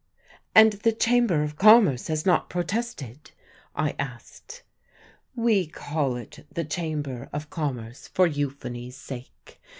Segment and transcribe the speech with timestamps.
[0.55, 3.29] "And the Chamber of Commerce has not protested?"
[3.75, 4.63] I asked.
[5.35, 9.61] We call it the "Chamber of Commerce" for euphony's sake.